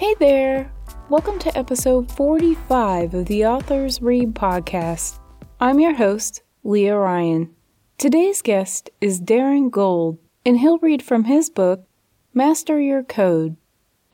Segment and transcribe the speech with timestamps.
[0.00, 0.72] Hey there!
[1.10, 5.18] Welcome to episode 45 of the Authors Read podcast.
[5.60, 7.54] I'm your host, Leah Ryan.
[7.98, 10.16] Today's guest is Darren Gold,
[10.46, 11.86] and he'll read from his book,
[12.32, 13.58] Master Your Code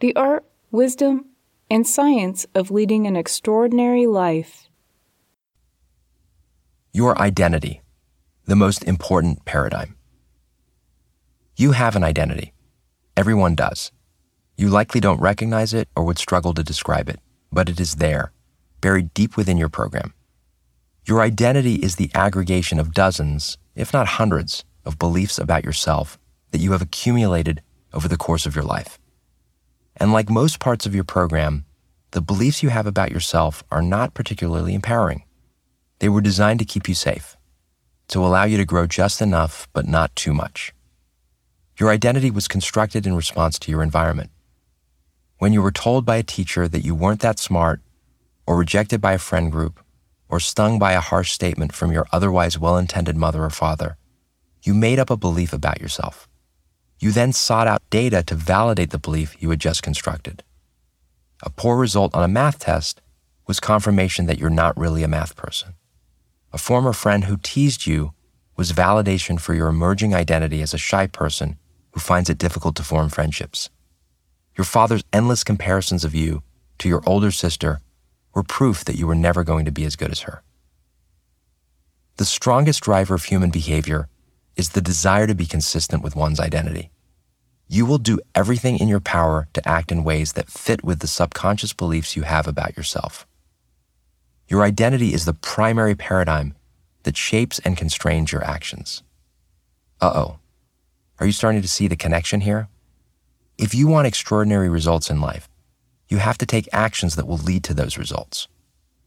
[0.00, 1.26] The Art, Wisdom,
[1.70, 4.68] and Science of Leading an Extraordinary Life.
[6.92, 7.80] Your identity,
[8.46, 9.94] the most important paradigm.
[11.54, 12.54] You have an identity.
[13.16, 13.92] Everyone does.
[14.58, 17.20] You likely don't recognize it or would struggle to describe it,
[17.52, 18.32] but it is there,
[18.80, 20.14] buried deep within your program.
[21.04, 26.18] Your identity is the aggregation of dozens, if not hundreds, of beliefs about yourself
[26.52, 27.60] that you have accumulated
[27.92, 28.98] over the course of your life.
[29.96, 31.66] And like most parts of your program,
[32.12, 35.24] the beliefs you have about yourself are not particularly empowering.
[35.98, 37.36] They were designed to keep you safe,
[38.08, 40.72] to allow you to grow just enough, but not too much.
[41.78, 44.30] Your identity was constructed in response to your environment.
[45.38, 47.82] When you were told by a teacher that you weren't that smart,
[48.46, 49.80] or rejected by a friend group,
[50.30, 53.98] or stung by a harsh statement from your otherwise well intended mother or father,
[54.62, 56.26] you made up a belief about yourself.
[56.98, 60.42] You then sought out data to validate the belief you had just constructed.
[61.42, 63.02] A poor result on a math test
[63.46, 65.74] was confirmation that you're not really a math person.
[66.52, 68.12] A former friend who teased you
[68.56, 71.58] was validation for your emerging identity as a shy person
[71.90, 73.68] who finds it difficult to form friendships.
[74.56, 76.42] Your father's endless comparisons of you
[76.78, 77.80] to your older sister
[78.34, 80.42] were proof that you were never going to be as good as her.
[82.16, 84.08] The strongest driver of human behavior
[84.56, 86.90] is the desire to be consistent with one's identity.
[87.68, 91.06] You will do everything in your power to act in ways that fit with the
[91.06, 93.26] subconscious beliefs you have about yourself.
[94.48, 96.54] Your identity is the primary paradigm
[97.02, 99.02] that shapes and constrains your actions.
[100.00, 100.38] Uh oh.
[101.18, 102.68] Are you starting to see the connection here?
[103.58, 105.48] If you want extraordinary results in life,
[106.08, 108.48] you have to take actions that will lead to those results.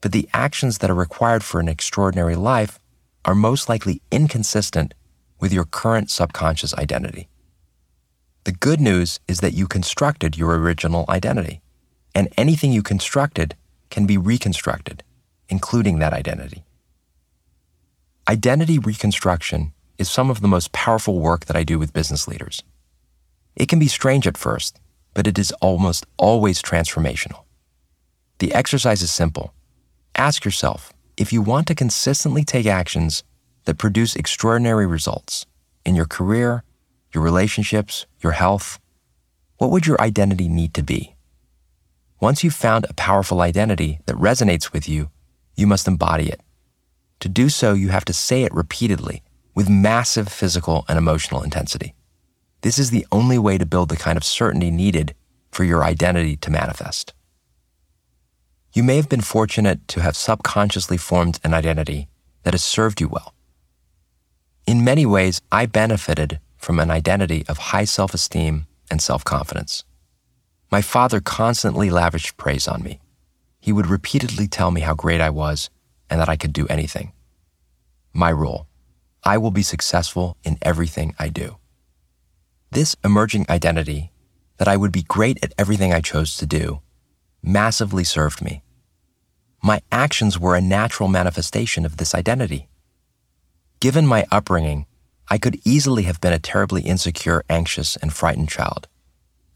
[0.00, 2.80] But the actions that are required for an extraordinary life
[3.26, 4.94] are most likely inconsistent
[5.40, 7.28] with your current subconscious identity.
[8.44, 11.60] The good news is that you constructed your original identity,
[12.14, 13.54] and anything you constructed
[13.90, 15.02] can be reconstructed,
[15.50, 16.64] including that identity.
[18.26, 22.62] Identity reconstruction is some of the most powerful work that I do with business leaders.
[23.56, 24.80] It can be strange at first,
[25.14, 27.44] but it is almost always transformational.
[28.38, 29.52] The exercise is simple.
[30.14, 33.22] Ask yourself if you want to consistently take actions
[33.64, 35.46] that produce extraordinary results
[35.84, 36.64] in your career,
[37.12, 38.78] your relationships, your health,
[39.58, 41.14] what would your identity need to be?
[42.20, 45.10] Once you've found a powerful identity that resonates with you,
[45.56, 46.40] you must embody it.
[47.20, 49.22] To do so, you have to say it repeatedly
[49.54, 51.94] with massive physical and emotional intensity.
[52.62, 55.14] This is the only way to build the kind of certainty needed
[55.50, 57.14] for your identity to manifest.
[58.72, 62.08] You may have been fortunate to have subconsciously formed an identity
[62.42, 63.34] that has served you well.
[64.66, 69.84] In many ways, I benefited from an identity of high self esteem and self confidence.
[70.70, 73.00] My father constantly lavished praise on me.
[73.58, 75.70] He would repeatedly tell me how great I was
[76.08, 77.12] and that I could do anything.
[78.12, 78.66] My rule
[79.24, 81.59] I will be successful in everything I do.
[82.72, 84.12] This emerging identity,
[84.58, 86.82] that I would be great at everything I chose to do,
[87.42, 88.62] massively served me.
[89.60, 92.68] My actions were a natural manifestation of this identity.
[93.80, 94.86] Given my upbringing,
[95.28, 98.86] I could easily have been a terribly insecure, anxious, and frightened child.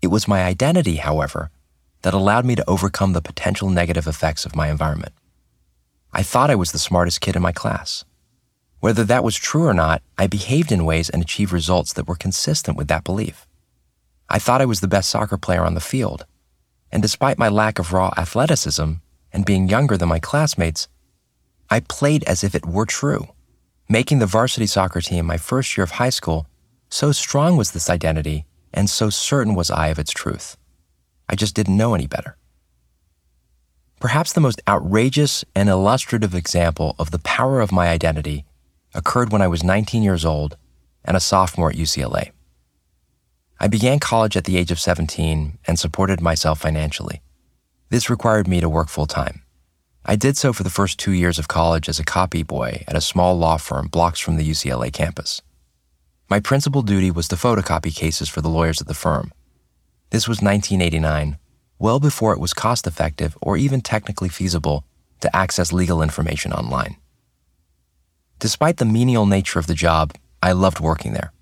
[0.02, 1.50] It was my identity, however,
[2.02, 5.12] that allowed me to overcome the potential negative effects of my environment.
[6.12, 8.04] I thought I was the smartest kid in my class.
[8.84, 12.16] Whether that was true or not, I behaved in ways and achieved results that were
[12.16, 13.46] consistent with that belief.
[14.28, 16.26] I thought I was the best soccer player on the field.
[16.92, 18.92] And despite my lack of raw athleticism
[19.32, 20.86] and being younger than my classmates,
[21.70, 23.28] I played as if it were true.
[23.88, 26.46] Making the varsity soccer team my first year of high school,
[26.90, 30.58] so strong was this identity and so certain was I of its truth.
[31.26, 32.36] I just didn't know any better.
[33.98, 38.44] Perhaps the most outrageous and illustrative example of the power of my identity
[38.94, 40.56] occurred when I was 19 years old
[41.04, 42.30] and a sophomore at UCLA.
[43.60, 47.22] I began college at the age of 17 and supported myself financially.
[47.90, 49.42] This required me to work full time.
[50.04, 52.96] I did so for the first two years of college as a copy boy at
[52.96, 55.40] a small law firm blocks from the UCLA campus.
[56.28, 59.32] My principal duty was to photocopy cases for the lawyers at the firm.
[60.10, 61.38] This was 1989,
[61.78, 64.84] well before it was cost effective or even technically feasible
[65.20, 66.96] to access legal information online.
[68.44, 70.12] Despite the menial nature of the job,
[70.42, 71.32] I loved working there.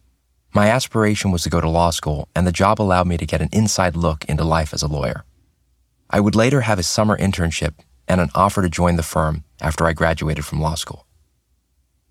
[0.54, 3.42] My aspiration was to go to law school, and the job allowed me to get
[3.42, 5.24] an inside look into life as a lawyer.
[6.10, 7.74] I would later have a summer internship
[8.06, 11.04] and an offer to join the firm after I graduated from law school.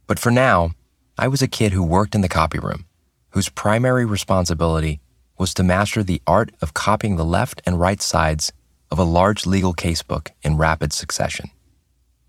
[0.07, 0.71] But for now,
[1.17, 2.83] I was a kid who worked in the copy room,
[3.29, 4.99] whose primary responsibility
[5.37, 8.51] was to master the art of copying the left and right sides
[8.91, 11.49] of a large legal casebook in rapid succession.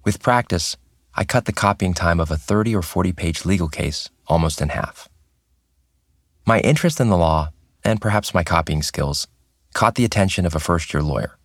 [0.04, 0.76] With practice,
[1.14, 4.70] I cut the copying time of a 30 or 40 page legal case almost in
[4.70, 5.08] half.
[6.46, 7.50] My interest in the law,
[7.84, 9.28] and perhaps my copying skills,
[9.74, 11.36] caught the attention of a first year lawyer.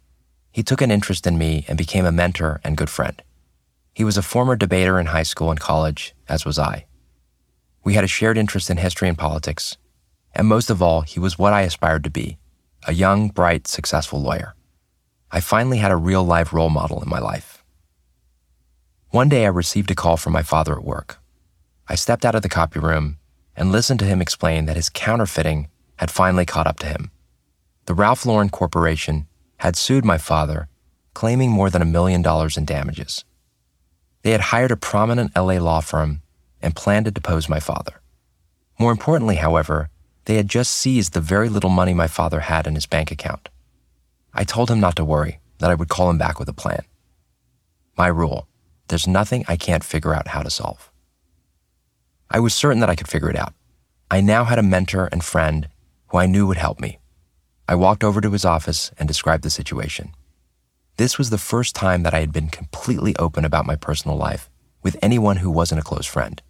[0.52, 3.22] He took an interest in me and became a mentor and good friend.
[3.94, 6.86] He was a former debater in high school and college, as was I.
[7.84, 9.78] We had a shared interest in history and politics,
[10.34, 12.38] and most of all, he was what I aspired to be
[12.88, 14.56] a young, bright, successful lawyer.
[15.30, 17.57] I finally had a real life role model in my life.
[19.12, 21.20] One day I received a call from my father at work.
[21.88, 23.18] I stepped out of the copy room
[23.56, 27.12] and listened to him explain that his counterfeiting had finally caught up to him.
[27.86, 29.26] The Ralph Lauren Corporation
[29.58, 30.68] had sued my father,
[31.14, 33.24] claiming more than a million dollars in damages.
[34.24, 36.22] They had hired a prominent LA law firm
[36.62, 38.02] and planned to depose my father.
[38.78, 39.90] More importantly, however,
[40.26, 43.48] they had just seized the very little money my father had in his bank account.
[44.34, 46.82] I told him not to worry, that I would call him back with a plan.
[47.98, 48.50] My rule
[48.88, 50.92] there's nothing I can't figure out how to solve.
[52.30, 53.54] I was certain that I could figure it out.
[54.10, 55.68] I now had a mentor and friend
[56.08, 57.00] who I knew would help me.
[57.68, 60.14] I walked over to his office and described the situation.
[60.98, 64.50] This was the first time that I had been completely open about my personal life
[64.82, 66.42] with anyone who wasn't a close friend.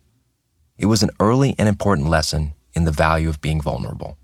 [0.77, 4.17] It was an early and important lesson in the value of being vulnerable.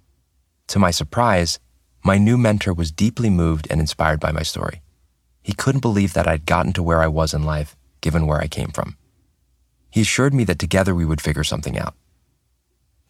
[0.68, 1.60] To my surprise,
[2.04, 4.82] my new mentor was deeply moved and inspired by my story.
[5.42, 8.48] He couldn't believe that I'd gotten to where I was in life, given where I
[8.48, 8.98] came from.
[9.90, 11.96] He assured me that together we would figure something out.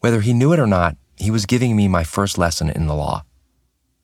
[0.00, 2.94] Whether he knew it or not, he was giving me my first lesson in the
[2.94, 3.24] law.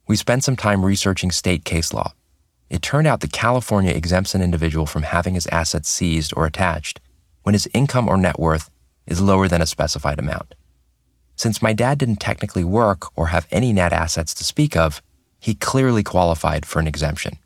[0.06, 2.12] We spent some time researching state case law.
[2.68, 7.00] It turned out that California exempts an individual from having his assets seized or attached
[7.42, 8.70] when his income or net worth
[9.06, 10.54] is lower than a specified amount.
[11.36, 15.00] Since my dad didn't technically work or have any net assets to speak of,
[15.38, 17.38] he clearly qualified for an exemption.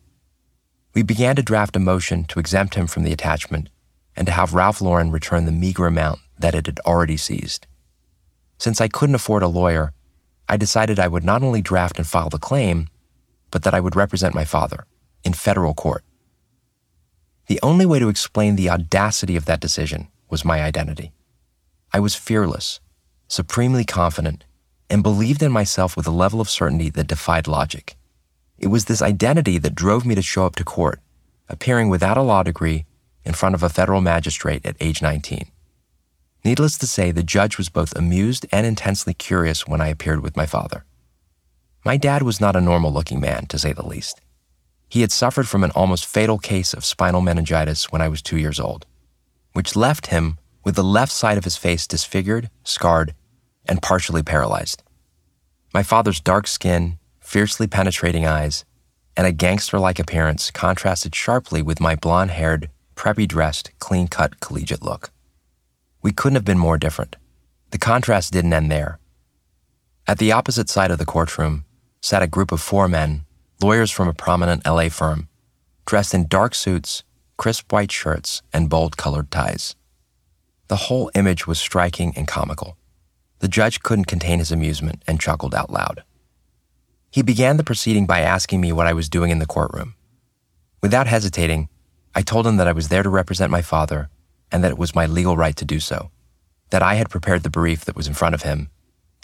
[0.94, 3.69] We began to draft a motion to exempt him from the attachment
[4.17, 7.67] and to have Ralph Lauren return the meager amount that it had already seized.
[8.58, 9.93] Since I couldn't afford a lawyer,
[10.49, 12.88] I decided I would not only draft and file the claim,
[13.50, 14.87] but that I would represent my father
[15.25, 16.05] in federal court.
[17.46, 21.12] The only way to explain the audacity of that decision was my identity.
[21.93, 22.81] I was fearless,
[23.26, 24.44] supremely confident,
[24.88, 27.96] and believed in myself with a level of certainty that defied logic.
[28.65, 30.99] It was this identity that drove me to show up to court,
[31.51, 32.87] appearing without a law degree
[33.23, 35.51] in front of a federal magistrate at age 19.
[36.47, 40.35] Needless to say, the judge was both amused and intensely curious when I appeared with
[40.35, 40.87] my father.
[41.85, 44.23] My dad was not a normal looking man, to say the least.
[44.89, 48.39] He had suffered from an almost fatal case of spinal meningitis when I was two
[48.39, 48.87] years old,
[49.53, 53.15] which left him with the left side of his face disfigured, scarred,
[53.67, 54.83] and partially paralyzed.
[55.75, 56.99] My father's dark skin,
[57.35, 58.65] fiercely penetrating eyes,
[59.17, 64.39] and a gangster like appearance contrasted sharply with my blond haired, preppy dressed, clean cut
[64.39, 65.11] collegiate look.
[66.01, 67.17] We couldn't have been more different.
[67.73, 69.01] The contrast didn't end there.
[70.07, 71.65] At the opposite side of the courtroom
[72.01, 73.25] sat a group of four men,
[73.61, 75.27] lawyers from a prominent LA firm,
[75.87, 77.03] dressed in dark suits,
[77.37, 79.75] crisp white shirts, and bold colored ties.
[80.69, 82.77] The whole image was striking and comical.
[83.41, 86.05] The judge couldn't contain his amusement and chuckled out loud.
[87.15, 89.94] He began the proceeding by asking me what I was doing in the courtroom.
[90.83, 91.69] Without hesitating,
[92.13, 94.11] I told him that I was there to represent my father
[94.51, 96.11] and that it was my legal right to do so,
[96.71, 98.69] that I had prepared the brief that was in front of him,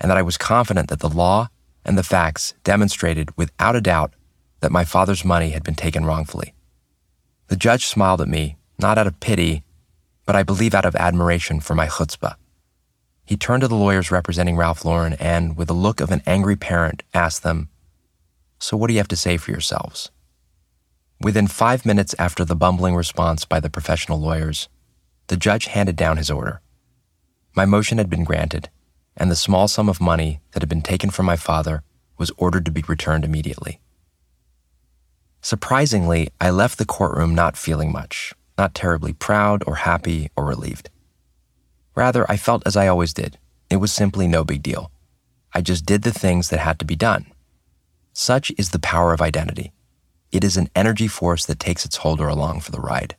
[0.00, 1.48] and that I was confident that the law
[1.84, 4.14] and the facts demonstrated without a doubt
[4.60, 6.54] that my father's money had been taken wrongfully.
[7.48, 9.64] The judge smiled at me, not out of pity,
[10.26, 12.36] but I believe out of admiration for my chutzpah.
[13.24, 16.54] He turned to the lawyers representing Ralph Lauren and, with the look of an angry
[16.54, 17.68] parent, asked them,
[18.60, 20.10] So what do you have to say for yourselves?
[21.20, 24.68] Within five minutes after the bumbling response by the professional lawyers,
[25.26, 26.60] the judge handed down his order.
[27.54, 28.68] My motion had been granted,
[29.16, 31.82] and the small sum of money that had been taken from my father
[32.18, 33.80] was ordered to be returned immediately.
[35.40, 40.90] Surprisingly, I left the courtroom not feeling much, not terribly proud or happy or relieved.
[41.94, 43.38] Rather, I felt as I always did.
[43.70, 44.90] It was simply no big deal.
[45.54, 47.26] I just did the things that had to be done.
[48.12, 49.72] Such is the power of identity.
[50.32, 53.16] It is an energy force that takes its holder along for the ride.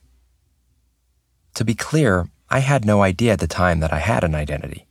[1.55, 4.87] To be clear, I had no idea at the time that I had an identity,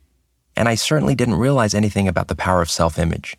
[0.55, 3.37] and I certainly didn't realize anything about the power of self image.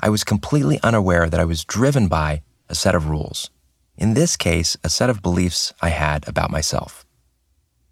[0.00, 3.50] I was completely unaware that I was driven by a set of rules.
[3.96, 7.04] In this case, a set of beliefs I had about myself.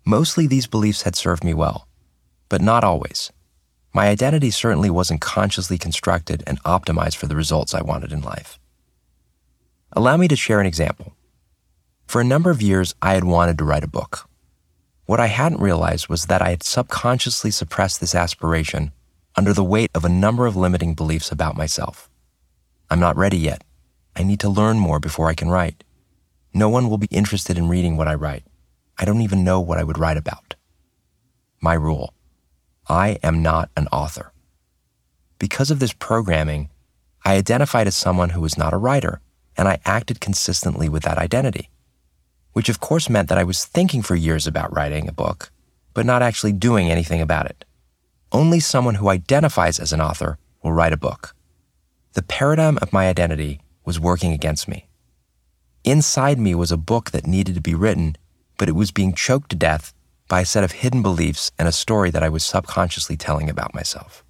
[0.04, 1.88] Mostly these beliefs had served me well,
[2.48, 3.32] but not always.
[3.96, 8.58] My identity certainly wasn't consciously constructed and optimized for the results I wanted in life.
[9.92, 11.14] Allow me to share an example.
[12.06, 14.28] For a number of years, I had wanted to write a book.
[15.06, 18.92] What I hadn't realized was that I had subconsciously suppressed this aspiration
[19.34, 22.10] under the weight of a number of limiting beliefs about myself.
[22.90, 23.64] I'm not ready yet.
[24.14, 25.84] I need to learn more before I can write.
[26.52, 28.44] No one will be interested in reading what I write.
[28.98, 30.54] I don't even know what I would write about.
[31.62, 32.12] My rule
[32.88, 34.32] I am not an author.
[35.38, 36.70] Because of this programming,
[37.24, 39.20] I identified as someone who was not a writer,
[39.56, 41.68] and I acted consistently with that identity,
[42.52, 45.50] which of course meant that I was thinking for years about writing a book,
[45.94, 47.64] but not actually doing anything about it.
[48.30, 51.34] Only someone who identifies as an author will write a book.
[52.12, 54.86] The paradigm of my identity was working against me.
[55.84, 58.16] Inside me was a book that needed to be written,
[58.58, 59.92] but it was being choked to death
[60.28, 63.74] by a set of hidden beliefs and a story that I was subconsciously telling about
[63.74, 64.24] myself.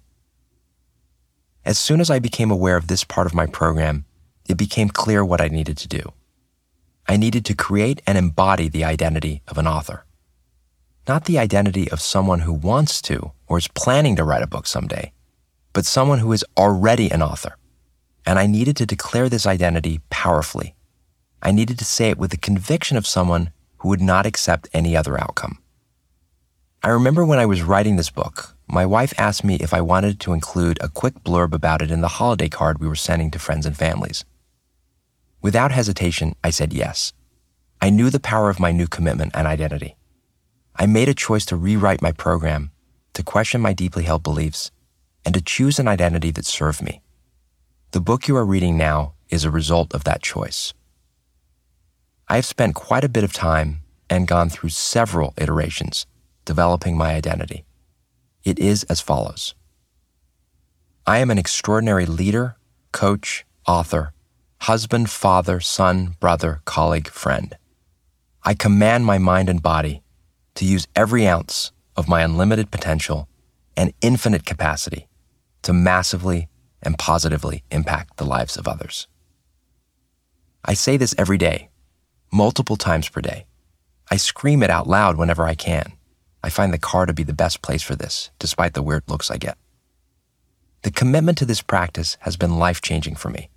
[1.65, 4.05] As soon as I became aware of this part of my program,
[4.47, 6.13] it became clear what I needed to do.
[7.07, 10.05] I needed to create and embody the identity of an author.
[11.07, 14.67] Not the identity of someone who wants to or is planning to write a book
[14.67, 15.13] someday,
[15.73, 17.57] but someone who is already an author.
[18.25, 20.75] And I needed to declare this identity powerfully.
[21.41, 24.97] I needed to say it with the conviction of someone who would not accept any
[24.97, 25.59] other outcome.
[26.83, 30.19] I remember when I was writing this book, my wife asked me if I wanted
[30.21, 33.39] to include a quick blurb about it in the holiday card we were sending to
[33.39, 34.25] friends and families.
[35.41, 37.13] Without hesitation, I said yes.
[37.81, 39.95] I knew the power of my new commitment and identity.
[40.75, 42.71] I made a choice to rewrite my program,
[43.13, 44.69] to question my deeply held beliefs,
[45.25, 47.01] and to choose an identity that served me.
[47.91, 50.73] The book you are reading now is a result of that choice.
[52.27, 53.79] I have spent quite a bit of time
[54.11, 56.05] and gone through several iterations
[56.47, 57.65] developing my identity.
[58.43, 59.53] It is as follows
[61.05, 62.55] I am an extraordinary leader,
[62.91, 64.13] coach, author,
[64.61, 67.55] husband, father, son, brother, colleague, friend.
[68.43, 70.01] I command my mind and body
[70.55, 73.27] to use every ounce of my unlimited potential
[73.75, 75.07] and infinite capacity
[75.63, 76.47] to massively
[76.81, 79.07] and positively impact the lives of others.
[80.63, 81.69] I say this every day,
[82.31, 83.45] multiple times per day.
[84.09, 85.96] I scream it out loud whenever I can.
[86.47, 89.29] I find the car to be the best place for this, despite the weird looks
[89.29, 89.57] I get.
[90.83, 93.49] The commitment to this practice has been life changing for me.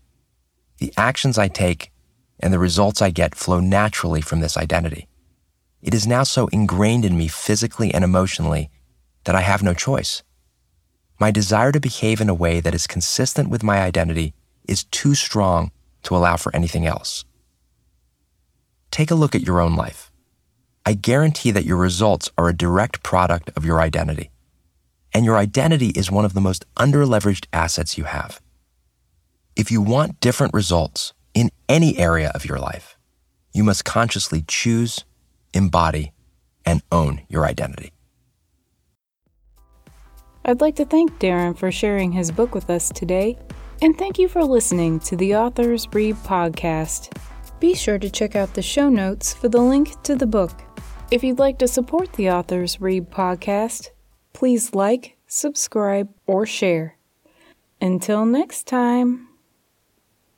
[0.78, 1.92] The actions I take
[2.40, 5.06] and the results I get flow naturally from this identity.
[5.80, 8.70] It is now so ingrained in me physically and emotionally
[9.22, 10.24] that I have no choice.
[11.20, 14.34] My desire to behave in a way that is consistent with my identity
[14.66, 15.70] is too strong
[16.02, 17.24] to allow for anything else.
[18.90, 20.09] Take a look at your own life.
[20.90, 24.32] I guarantee that your results are a direct product of your identity.
[25.14, 28.40] And your identity is one of the most underleveraged assets you have.
[29.54, 32.98] If you want different results in any area of your life,
[33.54, 35.04] you must consciously choose,
[35.54, 36.10] embody,
[36.64, 37.92] and own your identity.
[40.44, 43.38] I'd like to thank Darren for sharing his book with us today,
[43.80, 47.16] and thank you for listening to the Authors Read podcast.
[47.60, 50.50] Be sure to check out the show notes for the link to the book.
[51.10, 53.88] If you'd like to support the Authors Read podcast,
[54.32, 56.98] please like, subscribe, or share.
[57.80, 59.29] Until next time.